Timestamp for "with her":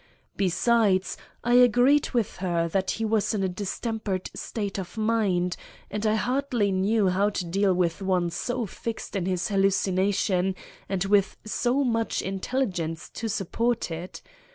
2.09-2.67